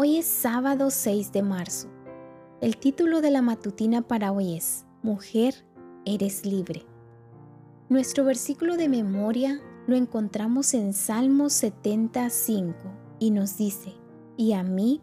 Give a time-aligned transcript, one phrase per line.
[0.00, 1.88] Hoy es sábado 6 de marzo.
[2.60, 5.66] El título de la matutina para hoy es Mujer,
[6.04, 6.86] eres libre.
[7.88, 12.76] Nuestro versículo de memoria lo encontramos en Salmo 75
[13.18, 13.92] y nos dice,
[14.36, 15.02] y a mí,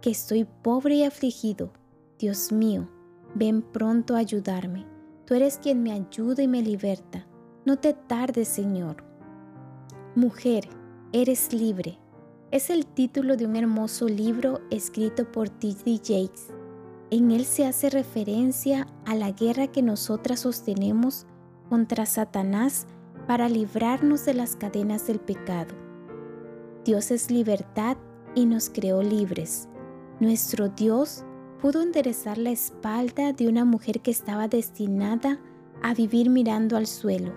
[0.00, 1.74] que estoy pobre y afligido,
[2.18, 2.88] Dios mío,
[3.34, 4.86] ven pronto a ayudarme.
[5.26, 7.26] Tú eres quien me ayuda y me liberta.
[7.66, 9.04] No te tardes, Señor.
[10.14, 10.66] Mujer,
[11.12, 11.98] eres libre.
[12.52, 15.98] Es el título de un hermoso libro escrito por T.D.
[15.98, 16.52] Jakes.
[17.12, 21.26] En él se hace referencia a la guerra que nosotras sostenemos
[21.68, 22.88] contra Satanás
[23.28, 25.76] para librarnos de las cadenas del pecado.
[26.84, 27.96] Dios es libertad
[28.34, 29.68] y nos creó libres.
[30.18, 31.24] Nuestro Dios
[31.62, 35.38] pudo enderezar la espalda de una mujer que estaba destinada
[35.84, 37.32] a vivir mirando al suelo.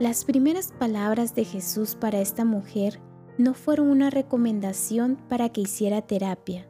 [0.00, 3.00] Las primeras palabras de Jesús para esta mujer
[3.38, 6.66] no fueron una recomendación para que hiciera terapia,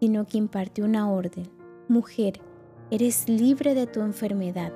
[0.00, 1.48] sino que impartió una orden.
[1.88, 2.40] Mujer,
[2.90, 4.72] eres libre de tu enfermedad.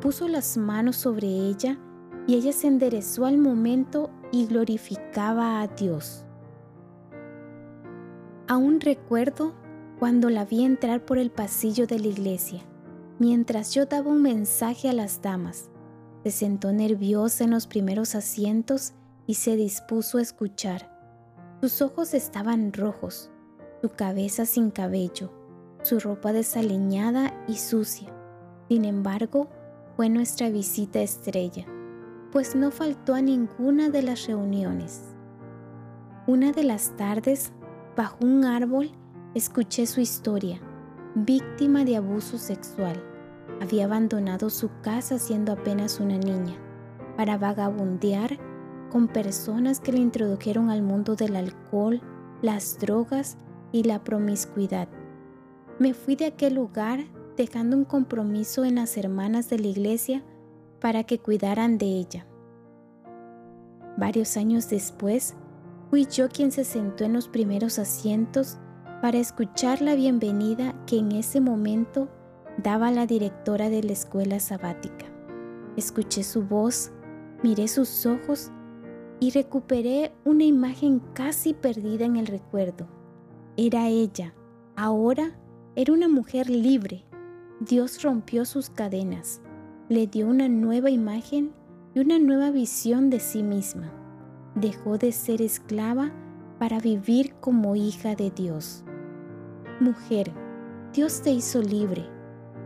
[0.00, 1.78] Puso las manos sobre ella
[2.26, 6.24] y ella se enderezó al momento y glorificaba a Dios.
[8.48, 9.54] Aún recuerdo
[9.98, 12.62] cuando la vi entrar por el pasillo de la iglesia,
[13.18, 15.70] mientras yo daba un mensaje a las damas.
[16.24, 18.94] Se sentó nerviosa en los primeros asientos
[19.26, 20.90] y se dispuso a escuchar.
[21.60, 23.30] Sus ojos estaban rojos,
[23.80, 25.32] su cabeza sin cabello,
[25.82, 28.12] su ropa desaliñada y sucia.
[28.68, 29.48] Sin embargo,
[29.96, 31.66] fue nuestra visita estrella,
[32.30, 35.02] pues no faltó a ninguna de las reuniones.
[36.26, 37.52] Una de las tardes,
[37.96, 38.90] bajo un árbol,
[39.34, 40.60] escuché su historia,
[41.14, 43.02] víctima de abuso sexual.
[43.60, 46.56] Había abandonado su casa siendo apenas una niña,
[47.16, 48.38] para vagabundear
[48.92, 52.02] con personas que le introdujeron al mundo del alcohol,
[52.42, 53.38] las drogas
[53.72, 54.86] y la promiscuidad.
[55.78, 57.00] Me fui de aquel lugar
[57.38, 60.22] dejando un compromiso en las hermanas de la iglesia
[60.78, 62.26] para que cuidaran de ella.
[63.96, 65.36] Varios años después,
[65.88, 68.58] fui yo quien se sentó en los primeros asientos
[69.00, 72.10] para escuchar la bienvenida que en ese momento
[72.62, 75.06] daba la directora de la escuela sabática.
[75.78, 76.92] Escuché su voz,
[77.42, 78.52] miré sus ojos
[79.22, 82.88] y recuperé una imagen casi perdida en el recuerdo.
[83.56, 84.34] Era ella,
[84.74, 85.38] ahora
[85.76, 87.04] era una mujer libre.
[87.60, 89.40] Dios rompió sus cadenas,
[89.88, 91.52] le dio una nueva imagen
[91.94, 93.92] y una nueva visión de sí misma.
[94.56, 96.10] Dejó de ser esclava
[96.58, 98.82] para vivir como hija de Dios.
[99.78, 100.32] Mujer,
[100.92, 102.04] Dios te hizo libre.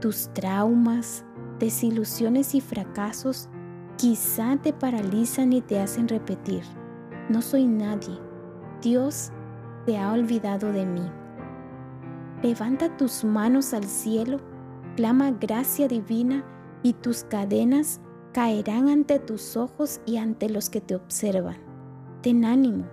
[0.00, 1.22] Tus traumas,
[1.58, 3.50] desilusiones y fracasos
[3.96, 6.62] quizá te paralizan y te hacen repetir,
[7.28, 8.18] no soy nadie.
[8.82, 9.32] Dios
[9.86, 11.10] te ha olvidado de mí.
[12.42, 14.40] Levanta tus manos al cielo,
[14.96, 16.44] clama gracia divina
[16.82, 18.00] y tus cadenas
[18.32, 21.56] caerán ante tus ojos y ante los que te observan.
[22.20, 22.84] Ten ánimo,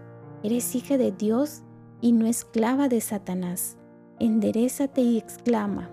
[0.41, 1.63] eres hija de Dios
[1.99, 3.77] y no esclava de Satanás.
[4.19, 5.89] Enderezate y exclama,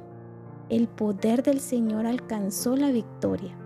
[0.68, 3.56] el poder del Señor alcanzó la victoria.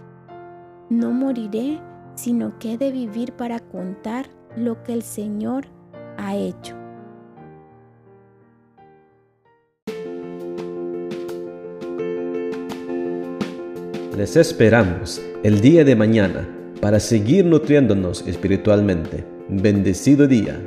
[0.91, 1.81] No moriré,
[2.15, 5.67] sino que he de vivir para contar lo que el Señor
[6.17, 6.77] ha hecho.
[14.17, 16.47] Les esperamos el día de mañana
[16.81, 19.25] para seguir nutriéndonos espiritualmente.
[19.49, 20.61] Bendecido día.